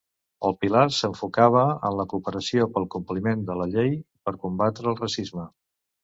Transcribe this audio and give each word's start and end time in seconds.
El 0.47 0.53
pilar 0.63 0.83
s'enfocava 0.99 1.65
en 1.89 1.99
la 1.99 2.05
cooperació 2.13 2.65
pel 2.77 2.87
compliment 2.95 3.43
de 3.49 3.57
la 3.59 3.67
llei 3.75 3.91
i 3.97 4.01
per 4.29 4.33
combatre 4.47 4.89
el 4.93 4.97
racisme. 5.03 5.47